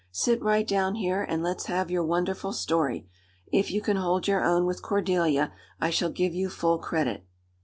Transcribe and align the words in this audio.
Sit 0.11 0.41
right 0.41 0.67
down 0.67 0.95
here, 0.95 1.21
and 1.21 1.43
let's 1.43 1.67
have 1.67 1.91
your 1.91 2.03
wonderful 2.03 2.53
story. 2.53 3.07
If 3.53 3.69
you 3.69 3.81
can 3.83 3.97
hold 3.97 4.27
your 4.27 4.43
own 4.43 4.65
with 4.65 4.81
Cordelia 4.81 5.53
I 5.79 5.91
shall 5.91 6.09
give 6.09 6.33
you 6.33 6.49
full 6.49 6.79
credit." 6.79 7.23